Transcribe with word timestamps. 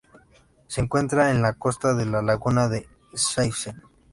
Se 0.65 0.81
encuentra 0.81 1.29
en 1.29 1.43
la 1.43 1.53
costa 1.53 1.93
de 1.93 2.07
la 2.07 2.23
laguna 2.23 2.67
de 2.67 2.89
Szczecin. 3.15 3.83